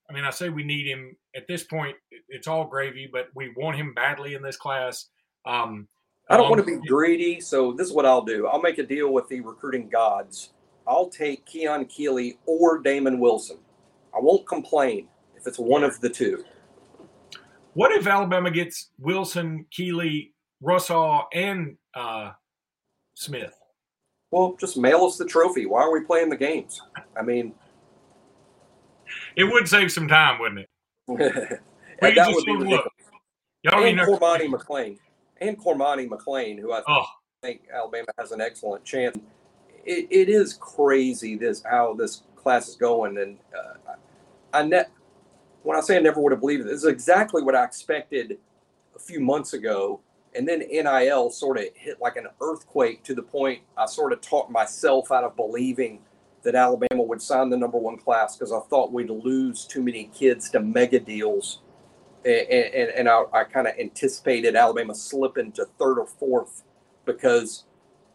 I 0.09 0.13
mean, 0.13 0.25
I 0.25 0.29
say 0.29 0.49
we 0.49 0.63
need 0.63 0.85
him 0.85 1.15
at 1.35 1.47
this 1.47 1.63
point. 1.63 1.95
It's 2.27 2.47
all 2.47 2.67
gravy, 2.67 3.09
but 3.11 3.29
we 3.33 3.51
want 3.57 3.77
him 3.77 3.95
badly 3.95 4.35
in 4.35 4.43
this 4.43 4.57
class. 4.57 5.07
Um, 5.47 5.87
I 6.29 6.37
don't 6.37 6.45
um, 6.45 6.51
want 6.51 6.65
to 6.65 6.79
be 6.79 6.87
greedy, 6.87 7.41
so 7.41 7.73
this 7.73 7.87
is 7.87 7.93
what 7.93 8.05
I'll 8.05 8.23
do. 8.23 8.47
I'll 8.47 8.61
make 8.61 8.77
a 8.77 8.83
deal 8.83 9.11
with 9.11 9.27
the 9.29 9.41
recruiting 9.41 9.89
gods. 9.89 10.53
I'll 10.87 11.09
take 11.09 11.45
Keon 11.45 11.85
Keeley 11.85 12.37
or 12.45 12.79
Damon 12.79 13.19
Wilson. 13.19 13.57
I 14.15 14.19
won't 14.19 14.47
complain 14.47 15.07
if 15.35 15.47
it's 15.47 15.57
one 15.57 15.83
of 15.83 15.99
the 16.01 16.09
two. 16.09 16.43
What 17.73 17.91
if 17.91 18.05
Alabama 18.05 18.51
gets 18.51 18.89
Wilson, 18.99 19.65
Keeley, 19.71 20.33
Russell, 20.61 21.27
and 21.33 21.77
uh, 21.95 22.31
Smith? 23.15 23.53
Well, 24.31 24.55
just 24.59 24.77
mail 24.77 25.05
us 25.05 25.17
the 25.17 25.25
trophy. 25.25 25.65
Why 25.65 25.81
are 25.81 25.91
we 25.91 26.01
playing 26.01 26.29
the 26.29 26.37
games? 26.37 26.81
I 27.17 27.23
mean, 27.23 27.53
it 29.35 29.45
would 29.45 29.67
save 29.67 29.91
some 29.91 30.07
time, 30.07 30.39
wouldn't 30.39 30.61
it? 30.61 30.69
we 31.07 31.17
be 31.17 31.25
ridiculous. 32.11 32.81
Y'all 33.63 33.83
and 33.83 33.99
Cormani 33.99 34.47
McClain 34.47 34.97
and 35.41 35.57
Cormani 35.57 36.07
McClain, 36.07 36.59
who 36.59 36.71
I 36.73 36.81
oh. 36.87 37.05
think 37.41 37.61
Alabama 37.73 38.07
has 38.17 38.31
an 38.31 38.41
excellent 38.41 38.83
chance. 38.83 39.17
It, 39.85 40.07
it 40.11 40.29
is 40.29 40.53
crazy 40.53 41.35
this 41.35 41.63
how 41.63 41.93
this 41.93 42.23
class 42.35 42.67
is 42.67 42.75
going, 42.75 43.17
and 43.17 43.37
uh, 43.57 43.93
I 44.53 44.63
net 44.63 44.91
when 45.63 45.77
I 45.77 45.81
say 45.81 45.97
I 45.97 45.99
never 45.99 46.21
would 46.21 46.31
have 46.31 46.41
believed 46.41 46.61
it, 46.61 46.65
this 46.65 46.83
is 46.83 46.85
exactly 46.85 47.41
what 47.41 47.55
I 47.55 47.63
expected 47.63 48.37
a 48.95 48.99
few 48.99 49.19
months 49.19 49.53
ago. 49.53 50.01
And 50.35 50.47
then 50.47 50.59
NIL 50.59 51.31
sort 51.31 51.57
of 51.57 51.65
hit 51.73 51.99
like 51.99 52.15
an 52.15 52.27
earthquake 52.39 53.03
to 53.03 53.15
the 53.15 53.23
point 53.23 53.61
I 53.77 53.87
sort 53.87 54.13
of 54.13 54.21
talked 54.21 54.51
myself 54.51 55.11
out 55.11 55.23
of 55.23 55.35
believing 55.35 56.01
that 56.43 56.55
Alabama 56.55 57.03
would 57.03 57.21
sign 57.21 57.49
the 57.49 57.57
number 57.57 57.77
one 57.77 57.97
class 57.97 58.37
because 58.37 58.51
I 58.51 58.59
thought 58.69 58.91
we'd 58.91 59.09
lose 59.09 59.65
too 59.65 59.81
many 59.81 60.05
kids 60.13 60.49
to 60.51 60.59
mega 60.59 60.99
deals 60.99 61.61
and, 62.25 62.89
and, 62.89 63.09
I, 63.09 63.23
I 63.33 63.43
kind 63.45 63.67
of 63.67 63.75
anticipated 63.79 64.55
Alabama 64.55 64.93
slipping 64.93 65.51
to 65.53 65.65
third 65.77 65.97
or 65.97 66.05
fourth 66.05 66.63
because 67.05 67.63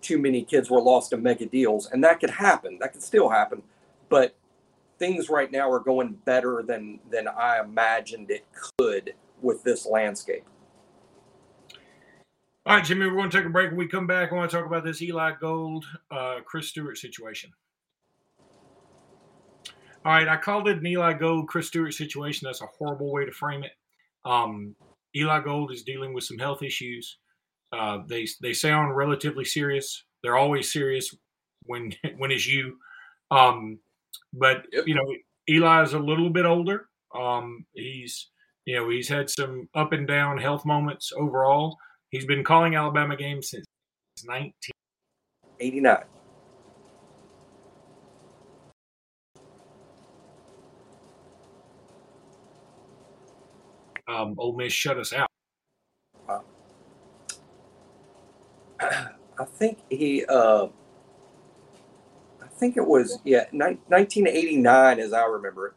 too 0.00 0.18
many 0.18 0.42
kids 0.42 0.70
were 0.70 0.80
lost 0.80 1.10
to 1.10 1.16
mega 1.16 1.46
deals, 1.46 1.90
and 1.90 2.04
that 2.04 2.20
could 2.20 2.30
happen. 2.30 2.78
That 2.80 2.92
could 2.92 3.02
still 3.02 3.28
happen, 3.28 3.62
but 4.08 4.36
things 4.98 5.28
right 5.28 5.50
now 5.50 5.70
are 5.70 5.80
going 5.80 6.18
better 6.24 6.62
than 6.66 7.00
than 7.10 7.28
I 7.28 7.60
imagined 7.60 8.30
it 8.30 8.44
could 8.78 9.14
with 9.42 9.62
this 9.64 9.86
landscape. 9.86 10.44
All 12.66 12.76
right, 12.76 12.84
Jimmy, 12.84 13.06
we're 13.06 13.16
going 13.16 13.28
to 13.28 13.36
take 13.36 13.46
a 13.46 13.50
break. 13.50 13.70
When 13.70 13.76
we 13.76 13.86
come 13.86 14.06
back, 14.06 14.32
I 14.32 14.36
want 14.36 14.50
to 14.50 14.56
talk 14.56 14.66
about 14.66 14.84
this 14.84 15.02
Eli 15.02 15.32
Gold, 15.38 15.84
uh, 16.10 16.36
Chris 16.46 16.68
Stewart 16.68 16.96
situation. 16.96 17.52
All 20.04 20.12
right, 20.12 20.28
I 20.28 20.36
called 20.36 20.68
it 20.68 20.78
an 20.78 20.86
Eli 20.86 21.12
Gold, 21.14 21.48
Chris 21.48 21.66
Stewart 21.66 21.92
situation. 21.92 22.46
That's 22.46 22.62
a 22.62 22.66
horrible 22.78 23.10
way 23.10 23.26
to 23.26 23.32
frame 23.32 23.64
it. 23.64 23.72
Um, 24.24 24.74
Eli 25.16 25.40
Gold 25.40 25.72
is 25.72 25.82
dealing 25.82 26.12
with 26.12 26.24
some 26.24 26.38
health 26.38 26.62
issues. 26.62 27.18
Uh, 27.72 27.98
they 28.08 28.26
they 28.42 28.52
sound 28.52 28.96
relatively 28.96 29.44
serious. 29.44 30.04
They're 30.22 30.36
always 30.36 30.72
serious 30.72 31.14
when 31.64 31.92
when 32.18 32.30
it's 32.30 32.46
you. 32.46 32.78
Um, 33.30 33.78
but 34.32 34.66
Yep. 34.72 34.84
you 34.86 34.94
know, 34.94 35.14
Eli's 35.48 35.92
a 35.92 35.98
little 35.98 36.30
bit 36.30 36.46
older. 36.46 36.88
Um, 37.14 37.66
he's 37.74 38.30
you 38.64 38.76
know 38.76 38.88
he's 38.88 39.08
had 39.08 39.28
some 39.30 39.68
up 39.74 39.92
and 39.92 40.06
down 40.06 40.38
health 40.38 40.64
moments 40.64 41.12
overall. 41.16 41.76
He's 42.10 42.26
been 42.26 42.44
calling 42.44 42.76
Alabama 42.76 43.16
games 43.16 43.50
since 43.50 43.66
19. 44.24 44.52
Um, 54.06 54.34
Ole 54.38 54.54
Miss 54.54 54.72
shut 54.72 54.98
us 54.98 55.12
out. 55.12 55.28
I 58.80 59.44
think 59.46 59.78
he, 59.90 60.24
uh, 60.26 60.66
I 62.42 62.46
think 62.58 62.76
it 62.76 62.86
was, 62.86 63.18
yeah, 63.24 63.44
ni- 63.52 63.78
1989 63.88 65.00
as 65.00 65.12
I 65.12 65.24
remember 65.24 65.68
it. 65.68 65.72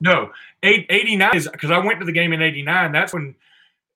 No, 0.00 0.32
eight, 0.62 0.86
89 0.90 1.30
is 1.34 1.48
because 1.48 1.70
I 1.70 1.78
went 1.78 2.00
to 2.00 2.06
the 2.06 2.12
game 2.12 2.32
in 2.32 2.42
89. 2.42 2.92
That's 2.92 3.12
when 3.12 3.34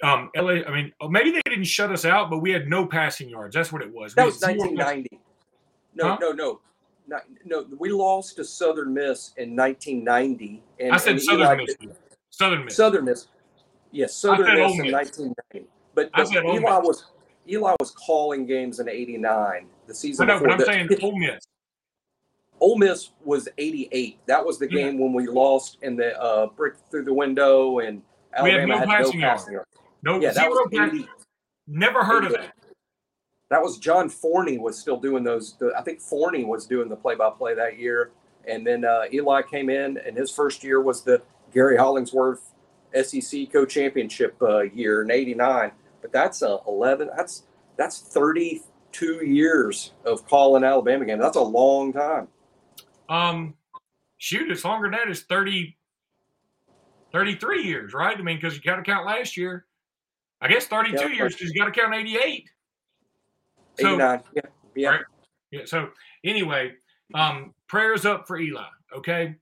um, 0.02 0.30
LA, 0.36 0.62
I 0.66 0.70
mean, 0.70 0.92
oh, 1.00 1.08
maybe 1.08 1.30
they 1.32 1.40
didn't 1.44 1.64
shut 1.64 1.90
us 1.90 2.04
out, 2.04 2.30
but 2.30 2.38
we 2.38 2.50
had 2.52 2.68
no 2.68 2.86
passing 2.86 3.28
yards. 3.28 3.54
That's 3.54 3.72
what 3.72 3.82
it 3.82 3.92
was. 3.92 4.14
That 4.14 4.26
was 4.26 4.40
1990. 4.40 5.20
No, 5.94 6.08
Huh? 6.08 6.18
no, 6.20 6.32
no. 6.32 6.60
Not, 7.08 7.22
no, 7.44 7.66
we 7.78 7.90
lost 7.90 8.36
to 8.36 8.44
Southern 8.44 8.92
Miss 8.94 9.32
in 9.38 9.56
1990. 9.56 10.62
And, 10.78 10.92
I 10.92 10.98
said 10.98 11.20
Southern 11.20 11.40
Eli- 11.42 11.56
Miss. 11.56 11.74
Southern 12.38 12.64
Miss. 12.64 12.76
Southern 12.76 13.04
Miss. 13.04 13.26
Yes, 13.90 14.14
Southern 14.14 14.46
Miss 14.46 14.78
in 14.78 14.92
1990. 14.92 15.68
But, 15.94 16.10
but 16.12 16.30
Eli 16.32 16.78
was 16.78 17.06
Eli 17.48 17.74
was 17.80 17.90
calling 17.92 18.46
games 18.46 18.78
in 18.78 18.88
89. 18.88 19.66
The 19.86 19.92
I 19.92 19.96
season 19.96 20.26
know, 20.28 20.38
but 20.40 20.52
I'm 20.52 20.58
that. 20.58 20.66
saying 20.66 20.88
Ole 21.02 21.18
Miss. 21.18 21.42
Ole 22.60 22.76
Miss 22.78 23.10
was 23.24 23.48
88. 23.58 24.18
That 24.26 24.44
was 24.44 24.58
the 24.58 24.70
Yeah. 24.70 24.82
game 24.84 24.98
when 24.98 25.12
we 25.12 25.26
lost 25.26 25.78
in 25.82 25.96
the 25.96 26.20
uh, 26.20 26.46
brick 26.48 26.74
through 26.90 27.04
the 27.04 27.14
window 27.14 27.78
and 27.80 28.02
We 28.42 28.50
had 28.50 28.60
Alabama 28.60 28.66
no 28.66 28.78
had 28.78 28.88
no 28.88 28.94
passing 29.04 29.20
yards. 29.20 29.42
passing. 29.44 29.58
No, 30.02 30.20
Yeah, 30.20 30.32
that 30.32 30.48
was 30.50 30.68
pass- 30.72 30.90
80. 30.92 31.08
Never 31.66 32.04
heard 32.04 32.24
of 32.24 32.32
88. 32.32 32.40
that. 32.42 32.54
That 33.50 33.62
was 33.62 33.78
John 33.78 34.08
Forney 34.10 34.58
was 34.58 34.78
still 34.78 34.98
doing 34.98 35.24
those. 35.24 35.56
The, 35.58 35.72
I 35.76 35.82
think 35.82 36.00
Forney 36.00 36.44
was 36.44 36.66
doing 36.66 36.88
the 36.88 36.96
play-by-play 36.96 37.54
that 37.54 37.78
year, 37.78 38.10
and 38.46 38.66
then 38.66 38.84
uh, 38.84 39.04
Eli 39.12 39.40
came 39.42 39.70
in, 39.70 39.96
and 39.98 40.14
his 40.16 40.30
first 40.30 40.62
year 40.62 40.82
was 40.82 41.02
the 41.02 41.22
Gary 41.52 41.76
Hollingsworth 41.76 42.52
SEC 43.02 43.52
co-championship 43.52 44.36
uh, 44.42 44.60
year 44.60 45.02
in 45.02 45.10
'89. 45.10 45.72
But 46.00 46.12
that's 46.12 46.42
uh, 46.42 46.58
11. 46.66 47.10
That's 47.16 47.44
that's 47.76 48.00
32 48.00 49.24
years 49.24 49.92
of 50.04 50.26
calling 50.26 50.64
Alabama 50.64 51.04
games. 51.04 51.20
That's 51.20 51.36
a 51.36 51.42
long 51.42 51.92
time. 51.92 52.28
Um, 53.08 53.54
shoot, 54.18 54.50
it's 54.50 54.64
longer 54.64 54.86
than 54.86 54.98
that. 54.98 55.08
It's 55.08 55.22
30, 55.22 55.76
33 57.12 57.62
years, 57.62 57.94
right? 57.94 58.16
I 58.16 58.22
mean, 58.22 58.36
because 58.36 58.56
you 58.56 58.62
got 58.62 58.76
to 58.76 58.82
count 58.82 59.06
last 59.06 59.36
year. 59.36 59.66
I 60.40 60.48
guess 60.48 60.66
32 60.66 60.96
Yeah, 60.96 61.08
years 61.08 61.34
because 61.34 61.52
you 61.52 61.60
got 61.60 61.72
to 61.72 61.80
count 61.80 61.94
88. 61.94 62.48
So, 63.80 63.88
89. 63.88 64.22
Yeah, 64.34 64.42
yeah. 64.74 64.88
Right. 64.88 65.00
Yeah. 65.50 65.60
So 65.64 65.90
anyway, 66.24 66.72
um, 67.14 67.54
prayers 67.66 68.04
up 68.04 68.26
for 68.26 68.38
Eli. 68.38 68.62
Okay, 68.96 69.36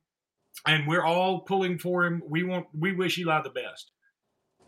and 0.66 0.86
we're 0.86 1.04
all 1.04 1.40
pulling 1.40 1.78
for 1.78 2.04
him. 2.04 2.22
We 2.28 2.42
want, 2.42 2.66
we 2.76 2.92
wish 2.92 3.18
Eli 3.18 3.42
the 3.42 3.50
best. 3.50 3.92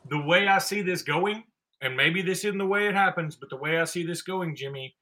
The 0.09 0.21
way 0.21 0.47
I 0.47 0.59
see 0.59 0.83
this 0.83 1.03
going, 1.03 1.45
and 1.81 1.97
maybe 1.97 2.23
this 2.23 2.45
isn't 2.45 2.59
the 2.59 2.67
way 2.67 2.87
it 2.87 2.95
happens, 2.95 3.37
but 3.37 3.51
the 3.51 3.57
way 3.57 3.79
I 3.79 3.85
see 3.85 4.05
this 4.05 4.23
going, 4.23 4.57
Jimmy, 4.57 4.97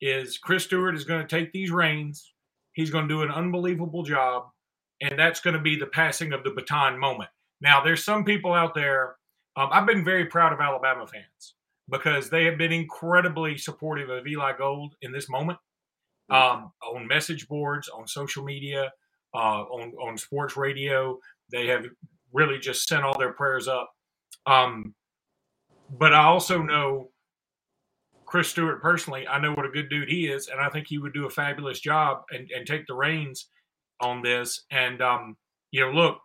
is 0.00 0.38
Chris 0.38 0.64
Stewart 0.64 0.94
is 0.94 1.04
going 1.04 1.20
to 1.20 1.28
take 1.28 1.52
these 1.52 1.70
reins. 1.70 2.32
He's 2.72 2.90
going 2.90 3.08
to 3.08 3.14
do 3.14 3.22
an 3.22 3.30
unbelievable 3.30 4.02
job, 4.02 4.44
and 5.00 5.18
that's 5.18 5.40
going 5.40 5.54
to 5.54 5.62
be 5.62 5.76
the 5.76 5.86
passing 5.86 6.32
of 6.32 6.44
the 6.44 6.50
baton 6.50 6.98
moment. 6.98 7.30
Now, 7.60 7.82
there's 7.82 8.04
some 8.04 8.24
people 8.24 8.52
out 8.52 8.74
there. 8.74 9.16
Um, 9.56 9.68
I've 9.72 9.86
been 9.86 10.04
very 10.04 10.26
proud 10.26 10.52
of 10.52 10.60
Alabama 10.60 11.06
fans 11.06 11.54
because 11.90 12.30
they 12.30 12.44
have 12.44 12.58
been 12.58 12.72
incredibly 12.72 13.56
supportive 13.58 14.08
of 14.10 14.26
Eli 14.26 14.52
Gold 14.56 14.94
in 15.02 15.10
this 15.12 15.28
moment 15.28 15.58
um, 16.30 16.72
on 16.86 17.06
message 17.06 17.48
boards, 17.48 17.88
on 17.88 18.06
social 18.06 18.44
media, 18.44 18.92
uh, 19.34 19.62
on 19.62 19.92
on 20.00 20.16
sports 20.18 20.56
radio. 20.56 21.18
They 21.50 21.66
have 21.68 21.84
really 22.32 22.58
just 22.58 22.86
sent 22.88 23.04
all 23.04 23.18
their 23.18 23.32
prayers 23.32 23.68
up. 23.68 23.90
Um, 24.46 24.94
but 25.90 26.12
I 26.12 26.24
also 26.24 26.62
know 26.62 27.10
Chris 28.26 28.48
Stewart 28.48 28.82
personally. 28.82 29.26
I 29.26 29.40
know 29.40 29.52
what 29.52 29.64
a 29.66 29.70
good 29.70 29.88
dude 29.88 30.08
he 30.08 30.26
is, 30.26 30.48
and 30.48 30.60
I 30.60 30.68
think 30.68 30.86
he 30.88 30.98
would 30.98 31.14
do 31.14 31.26
a 31.26 31.30
fabulous 31.30 31.80
job 31.80 32.22
and, 32.30 32.50
and 32.54 32.66
take 32.66 32.86
the 32.86 32.94
reins 32.94 33.48
on 34.00 34.22
this. 34.22 34.64
And 34.70 35.00
um, 35.00 35.36
you 35.70 35.80
know, 35.80 35.92
look, 35.92 36.18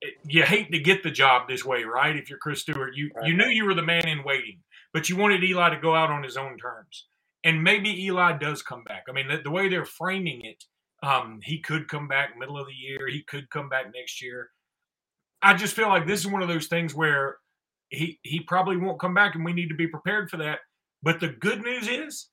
it- 0.00 0.14
you 0.26 0.42
hate 0.42 0.72
to 0.72 0.78
get 0.80 1.02
the 1.02 1.10
job 1.10 1.48
this 1.48 1.64
way, 1.64 1.84
right? 1.84 2.16
If 2.16 2.28
you're 2.28 2.38
Chris 2.38 2.60
Stewart, 2.62 2.94
you 2.96 3.10
you 3.24 3.34
knew 3.34 3.46
you 3.46 3.64
were 3.64 3.74
the 3.74 3.82
man 3.82 4.08
in 4.08 4.24
waiting, 4.24 4.58
but 4.92 5.08
you 5.08 5.16
wanted 5.16 5.44
Eli 5.44 5.70
to 5.70 5.80
go 5.80 5.94
out 5.94 6.10
on 6.10 6.22
his 6.22 6.36
own 6.36 6.58
terms. 6.58 7.06
And 7.44 7.62
maybe 7.64 8.04
Eli 8.04 8.38
does 8.38 8.62
come 8.62 8.84
back. 8.84 9.04
I 9.08 9.12
mean, 9.12 9.26
the, 9.26 9.38
the 9.38 9.50
way 9.50 9.68
they're 9.68 9.84
framing 9.84 10.44
it, 10.44 10.64
um, 11.02 11.40
he 11.42 11.60
could 11.60 11.88
come 11.88 12.08
back 12.08 12.38
middle 12.38 12.58
of 12.58 12.66
the 12.66 12.72
year. 12.72 13.08
He 13.08 13.22
could 13.22 13.50
come 13.50 13.68
back 13.68 13.86
next 13.94 14.22
year. 14.22 14.50
I 15.42 15.54
just 15.54 15.74
feel 15.74 15.88
like 15.88 16.06
this 16.06 16.20
is 16.20 16.28
one 16.28 16.42
of 16.42 16.48
those 16.48 16.68
things 16.68 16.94
where 16.94 17.36
he 17.88 18.18
he 18.22 18.40
probably 18.40 18.76
won't 18.76 19.00
come 19.00 19.14
back, 19.14 19.34
and 19.34 19.44
we 19.44 19.52
need 19.52 19.68
to 19.68 19.74
be 19.74 19.88
prepared 19.88 20.30
for 20.30 20.36
that. 20.38 20.60
But 21.02 21.20
the 21.20 21.28
good 21.28 21.62
news 21.62 21.88
is, 21.88 22.28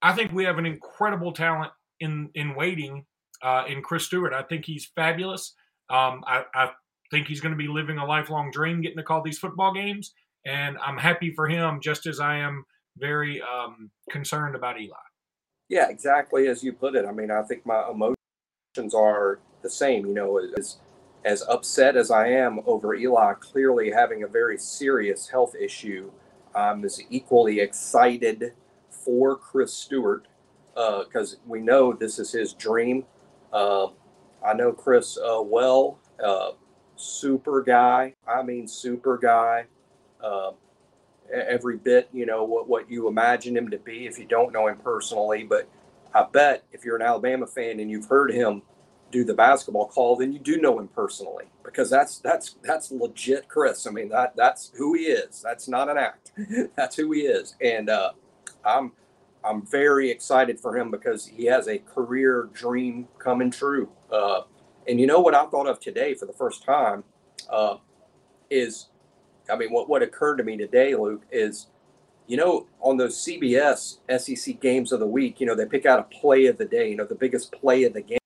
I 0.00 0.12
think 0.12 0.32
we 0.32 0.44
have 0.44 0.58
an 0.58 0.66
incredible 0.66 1.32
talent 1.32 1.72
in 2.00 2.30
in 2.34 2.54
waiting 2.54 3.04
uh, 3.42 3.64
in 3.68 3.82
Chris 3.82 4.06
Stewart. 4.06 4.32
I 4.32 4.42
think 4.42 4.64
he's 4.64 4.90
fabulous. 4.94 5.54
Um, 5.90 6.22
I, 6.26 6.44
I 6.54 6.70
think 7.10 7.28
he's 7.28 7.40
going 7.40 7.52
to 7.52 7.58
be 7.58 7.68
living 7.68 7.98
a 7.98 8.06
lifelong 8.06 8.50
dream, 8.50 8.80
getting 8.80 8.96
to 8.96 9.04
call 9.04 9.22
these 9.22 9.38
football 9.38 9.74
games, 9.74 10.14
and 10.44 10.76
I'm 10.78 10.98
happy 10.98 11.32
for 11.34 11.48
him, 11.48 11.80
just 11.82 12.06
as 12.06 12.20
I 12.20 12.36
am 12.36 12.64
very 12.96 13.42
um, 13.42 13.90
concerned 14.10 14.54
about 14.54 14.80
Eli. 14.80 14.94
Yeah, 15.68 15.88
exactly 15.88 16.48
as 16.48 16.62
you 16.62 16.72
put 16.72 16.94
it. 16.94 17.04
I 17.06 17.12
mean, 17.12 17.30
I 17.30 17.42
think 17.42 17.66
my 17.66 17.88
emotions 17.90 18.94
are 18.94 19.40
the 19.62 19.70
same. 19.70 20.06
You 20.06 20.14
know, 20.14 20.38
as 20.58 20.78
as 21.24 21.42
upset 21.48 21.96
as 21.96 22.10
I 22.10 22.28
am 22.28 22.60
over 22.66 22.94
Eli 22.94 23.34
clearly 23.34 23.90
having 23.90 24.22
a 24.22 24.28
very 24.28 24.58
serious 24.58 25.28
health 25.28 25.54
issue, 25.56 26.10
I'm 26.54 26.84
as 26.84 27.00
equally 27.10 27.60
excited 27.60 28.52
for 28.90 29.36
Chris 29.36 29.72
Stewart 29.72 30.28
because 30.74 31.38
we 31.46 31.60
know 31.60 31.92
this 31.92 32.18
is 32.18 32.32
his 32.32 32.52
dream. 32.54 33.04
Uh, 33.52 33.88
I 34.44 34.54
know 34.54 34.72
Chris 34.72 35.18
uh, 35.18 35.42
well, 35.42 35.98
uh, 36.24 36.50
super 36.96 37.62
guy. 37.62 38.14
I 38.28 38.42
mean, 38.42 38.68
super 38.68 39.18
guy. 39.18 39.66
Every 41.32 41.76
bit, 41.76 42.08
you 42.12 42.26
know, 42.26 42.44
what, 42.44 42.68
what 42.68 42.90
you 42.90 43.08
imagine 43.08 43.56
him 43.56 43.70
to 43.70 43.78
be 43.78 44.06
if 44.06 44.18
you 44.18 44.24
don't 44.24 44.52
know 44.52 44.68
him 44.68 44.76
personally. 44.76 45.44
But 45.44 45.68
I 46.14 46.24
bet 46.30 46.64
if 46.72 46.84
you're 46.84 46.96
an 46.96 47.02
Alabama 47.02 47.46
fan 47.46 47.80
and 47.80 47.90
you've 47.90 48.06
heard 48.06 48.32
him 48.32 48.62
do 49.10 49.24
the 49.24 49.34
basketball 49.34 49.88
call, 49.88 50.16
then 50.16 50.32
you 50.32 50.38
do 50.38 50.60
know 50.60 50.78
him 50.78 50.88
personally 50.88 51.44
because 51.64 51.90
that's 51.90 52.18
that's 52.18 52.56
that's 52.62 52.90
legit 52.90 53.48
Chris. 53.48 53.86
I 53.86 53.90
mean 53.90 54.08
that 54.10 54.34
that's 54.36 54.72
who 54.76 54.94
he 54.94 55.02
is. 55.02 55.42
That's 55.42 55.68
not 55.68 55.88
an 55.88 55.98
act. 55.98 56.32
that's 56.76 56.96
who 56.96 57.12
he 57.12 57.20
is. 57.20 57.54
And 57.60 57.88
uh, 57.88 58.12
I'm 58.64 58.92
I'm 59.44 59.64
very 59.64 60.10
excited 60.10 60.58
for 60.58 60.76
him 60.76 60.90
because 60.90 61.26
he 61.26 61.44
has 61.46 61.68
a 61.68 61.78
career 61.78 62.48
dream 62.52 63.06
coming 63.18 63.50
true. 63.50 63.88
Uh, 64.10 64.42
and 64.88 65.00
you 65.00 65.06
know 65.06 65.20
what 65.20 65.34
I 65.34 65.46
thought 65.46 65.66
of 65.66 65.80
today 65.80 66.14
for 66.14 66.26
the 66.26 66.32
first 66.32 66.64
time 66.64 67.04
uh, 67.50 67.76
is, 68.50 68.88
I 69.50 69.56
mean, 69.56 69.70
what 69.70 69.88
what 69.88 70.02
occurred 70.02 70.36
to 70.36 70.44
me 70.44 70.56
today, 70.56 70.94
Luke, 70.94 71.22
is 71.30 71.66
you 72.26 72.36
know, 72.36 72.66
on 72.80 72.96
those 72.96 73.16
CBS 73.16 73.98
SEC 74.18 74.60
games 74.60 74.92
of 74.92 75.00
the 75.00 75.06
week, 75.06 75.40
you 75.40 75.46
know, 75.46 75.54
they 75.54 75.66
pick 75.66 75.86
out 75.86 76.00
a 76.00 76.02
play 76.02 76.46
of 76.46 76.58
the 76.58 76.64
day, 76.64 76.90
you 76.90 76.96
know, 76.96 77.04
the 77.04 77.14
biggest 77.14 77.52
play 77.52 77.84
of 77.84 77.92
the 77.92 78.18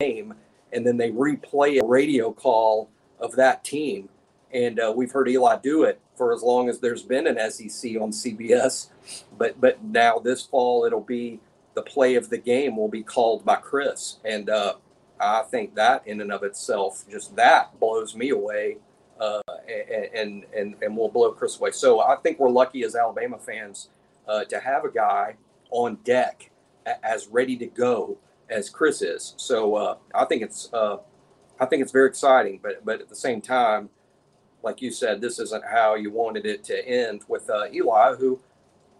game, 0.00 0.34
and 0.72 0.86
then 0.86 0.96
they 0.96 1.10
replay 1.10 1.80
a 1.80 1.86
radio 1.86 2.32
call 2.32 2.90
of 3.20 3.36
that 3.36 3.62
team. 3.64 4.08
And 4.52 4.78
uh, 4.78 4.92
we've 4.94 5.10
heard 5.10 5.28
Eli 5.28 5.56
do 5.62 5.84
it 5.84 6.00
for 6.16 6.32
as 6.32 6.42
long 6.42 6.68
as 6.68 6.78
there's 6.78 7.02
been 7.02 7.26
an 7.26 7.38
SEC 7.50 7.92
on 8.00 8.10
CBS. 8.10 8.88
But 9.36 9.60
but 9.60 9.82
now 9.82 10.18
this 10.18 10.42
fall 10.42 10.84
it'll 10.84 11.00
be 11.00 11.40
the 11.74 11.82
play 11.82 12.14
of 12.14 12.30
the 12.30 12.38
game 12.38 12.76
will 12.76 12.88
be 12.88 13.02
called 13.02 13.44
by 13.44 13.56
Chris, 13.56 14.18
and 14.24 14.48
uh, 14.48 14.74
I 15.20 15.42
think 15.42 15.74
that 15.74 16.06
in 16.06 16.20
and 16.20 16.32
of 16.32 16.42
itself, 16.42 17.04
just 17.10 17.34
that 17.36 17.78
blows 17.80 18.14
me 18.14 18.30
away 18.30 18.78
and, 19.68 20.44
and 20.54 20.74
and 20.82 20.96
will 20.96 21.08
blow 21.08 21.32
Chris 21.32 21.58
away. 21.58 21.70
So 21.72 22.00
I 22.00 22.16
think 22.16 22.38
we're 22.38 22.50
lucky 22.50 22.84
as 22.84 22.94
Alabama 22.94 23.38
fans 23.38 23.88
uh, 24.28 24.44
to 24.44 24.58
have 24.60 24.84
a 24.84 24.90
guy 24.90 25.36
on 25.70 25.96
deck 26.04 26.50
as 27.02 27.26
ready 27.28 27.56
to 27.56 27.66
go 27.66 28.18
as 28.50 28.68
Chris 28.68 29.02
is. 29.02 29.34
So 29.36 29.74
uh, 29.74 29.96
I 30.14 30.24
think 30.24 30.42
it's 30.42 30.72
uh, 30.72 30.98
I 31.60 31.66
think 31.66 31.82
it's 31.82 31.92
very 31.92 32.08
exciting. 32.08 32.60
But 32.62 32.84
but 32.84 33.00
at 33.00 33.08
the 33.08 33.16
same 33.16 33.40
time, 33.40 33.90
like 34.62 34.82
you 34.82 34.90
said, 34.90 35.20
this 35.20 35.38
isn't 35.38 35.64
how 35.64 35.94
you 35.94 36.10
wanted 36.10 36.46
it 36.46 36.64
to 36.64 36.88
end 36.88 37.22
with 37.28 37.48
uh, 37.50 37.64
Eli, 37.72 38.14
who 38.16 38.40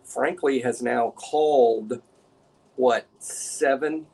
frankly 0.04 0.61
has 0.61 0.83
now 0.83 1.11
called 1.16 2.00
what 2.76 3.06
seven 3.18 4.06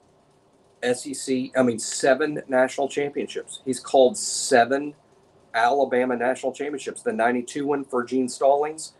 SEC, 0.83 1.51
I 1.57 1.63
mean 1.63 1.79
seven 1.79 2.43
national 2.49 2.89
championships. 2.89 3.61
He's 3.65 3.81
called 3.81 4.17
seven 4.17 4.95
Alabama 5.55 6.17
national 6.17 6.53
championships. 6.53 7.03
The 7.03 7.13
'92 7.13 7.67
one 7.67 7.85
for 7.85 8.05
Gene 8.05 8.29
Stallings, 8.29 8.95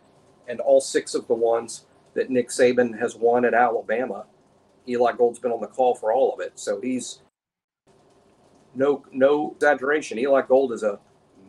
and 0.47 0.59
all 0.59 0.81
six 0.81 1.15
of 1.15 1.27
the 1.27 1.33
ones 1.33 1.85
that 2.13 2.29
Nick 2.29 2.49
Saban 2.49 2.97
has 2.99 3.15
won 3.15 3.45
at 3.45 3.53
Alabama. 3.53 4.25
Eli 4.87 5.13
Gold's 5.13 5.39
been 5.39 5.51
on 5.51 5.61
the 5.61 5.67
call 5.67 5.95
for 5.95 6.11
all 6.11 6.33
of 6.33 6.39
it, 6.39 6.53
so 6.55 6.81
he's 6.81 7.21
no 8.75 9.03
no 9.11 9.51
exaggeration. 9.51 10.17
Eli 10.19 10.41
Gold 10.41 10.73
is 10.73 10.83
a 10.83 10.99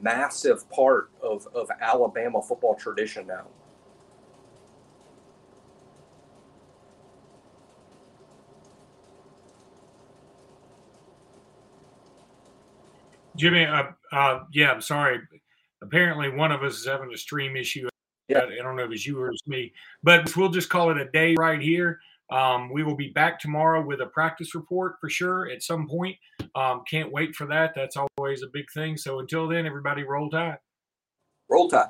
massive 0.01 0.69
part 0.71 1.11
of, 1.23 1.47
of 1.55 1.69
Alabama 1.81 2.43
football 2.43 2.75
tradition 2.75 3.27
now. 3.27 3.47
Jimmy, 13.37 13.65
uh, 13.65 13.85
uh, 14.13 14.41
yeah, 14.53 14.71
I'm 14.71 14.81
sorry. 14.81 15.21
Apparently, 15.83 16.29
one 16.29 16.53
of 16.53 16.63
us 16.63 16.79
is 16.79 16.87
having 16.87 17.13
a 17.13 17.17
stream 17.17 17.57
issue. 17.57 17.89
Yeah. 18.29 18.45
I 18.45 18.63
don't 18.63 18.77
know 18.77 18.85
if 18.85 18.93
it's 18.93 19.07
you 19.07 19.21
or 19.21 19.31
it's 19.31 19.47
me, 19.47 19.73
but 20.03 20.35
we'll 20.37 20.49
just 20.49 20.71
call 20.71 20.91
it 20.91 20.97
a 20.97 21.11
day 21.11 21.35
right 21.39 21.61
here. 21.61 22.01
Um, 22.31 22.71
we 22.73 22.83
will 22.83 22.97
be 22.97 23.09
back 23.09 23.39
tomorrow 23.39 23.85
with 23.85 24.01
a 24.01 24.07
practice 24.07 24.55
report 24.55 24.95
for 25.01 25.11
sure 25.11 25.51
at 25.51 25.63
some 25.63 25.87
point. 25.87 26.17
Um, 26.55 26.83
can't 26.89 27.13
wait 27.13 27.35
for 27.35 27.47
that. 27.49 27.73
That's 27.75 27.97
always 27.97 28.43
a 28.43 28.47
big 28.53 28.65
thing. 28.73 28.97
So 28.97 29.19
until 29.19 29.49
then, 29.49 29.67
everybody 29.67 30.05
roll 30.05 30.31
tide. 30.31 30.59
Roll 31.51 31.69
tide. 31.69 31.89